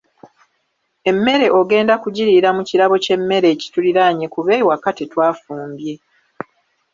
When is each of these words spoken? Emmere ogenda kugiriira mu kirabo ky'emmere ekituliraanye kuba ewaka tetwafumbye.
Emmere 1.11 1.47
ogenda 1.59 1.93
kugiriira 2.03 2.49
mu 2.57 2.61
kirabo 2.69 2.95
ky'emmere 3.03 3.47
ekituliraanye 3.55 4.25
kuba 4.33 4.51
ewaka 4.61 4.89
tetwafumbye. 4.97 5.93